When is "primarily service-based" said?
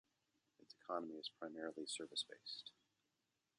1.37-2.71